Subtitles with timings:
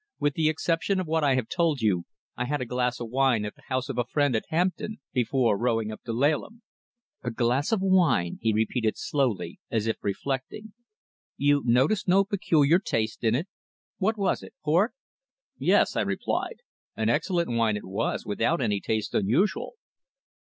[0.19, 2.05] "With the exception of what I told you,
[2.35, 5.55] I had a glass of wine at the house of a friend at Hampton before
[5.59, 6.63] rowing up to Laleham."
[7.21, 10.73] "A glass of wine," he repeated slowly, as if reflecting.
[11.37, 13.47] "You noticed no peculiar taste in it?
[13.99, 14.95] What was it port?"
[15.59, 16.61] "Yes," I replied.
[16.97, 19.75] "An excellent wine it was, without any taste unusual."